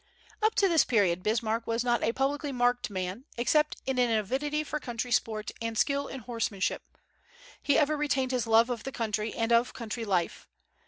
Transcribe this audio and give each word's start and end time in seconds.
Up 0.41 0.55
to 0.55 0.67
this 0.67 0.83
period 0.83 1.21
Bismarck 1.21 1.67
was 1.67 1.83
not 1.83 2.01
a 2.01 2.11
publicly 2.11 2.51
marked 2.51 2.89
man, 2.89 3.25
except 3.37 3.79
in 3.85 3.99
an 3.99 4.09
avidity 4.09 4.63
for 4.63 4.79
country 4.79 5.11
sports 5.11 5.51
and 5.61 5.77
skill 5.77 6.07
in 6.07 6.21
horsemanship. 6.21 6.81
He 7.61 7.77
ever 7.77 7.95
retained 7.95 8.31
his 8.31 8.47
love 8.47 8.71
of 8.71 8.81
the 8.83 8.91
country 8.91 9.31
and 9.35 9.51
of 9.53 9.75
country 9.75 10.03
life. 10.03 10.47